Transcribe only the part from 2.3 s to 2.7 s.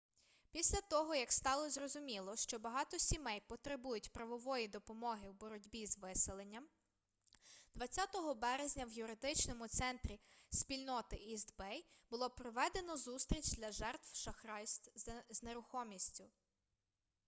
що